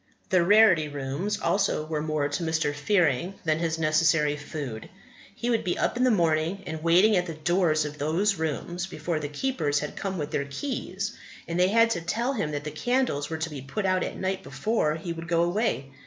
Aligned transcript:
The 0.29 0.43
Rarity 0.43 0.87
Rooms 0.89 1.39
also 1.39 1.85
were 1.85 2.01
more 2.01 2.27
to 2.27 2.41
Mr. 2.43 2.73
Fearing 2.73 3.35
than 3.45 3.59
his 3.59 3.77
necessary 3.77 4.35
food. 4.35 4.89
He 5.35 5.51
would 5.51 5.63
be 5.63 5.77
up 5.77 5.95
in 5.95 6.03
the 6.03 6.09
morning 6.09 6.63
and 6.65 6.81
waiting 6.81 7.15
at 7.15 7.27
the 7.27 7.35
doors 7.35 7.85
of 7.85 7.99
those 7.99 8.37
rooms 8.37 8.87
before 8.87 9.19
the 9.19 9.29
keepers 9.29 9.77
had 9.77 9.95
come 9.95 10.17
with 10.17 10.31
their 10.31 10.45
keys. 10.49 11.13
And 11.47 11.59
they 11.59 11.67
had 11.69 11.91
to 11.91 12.01
tell 12.01 12.33
him 12.33 12.49
that 12.49 12.63
the 12.63 12.71
candles 12.71 13.29
were 13.29 13.37
to 13.37 13.49
be 13.51 13.61
put 13.61 13.85
out 13.85 14.03
at 14.03 14.17
night 14.17 14.41
before 14.41 14.95
he 14.95 15.13
would 15.13 15.27
go 15.27 15.43
away. 15.43 15.91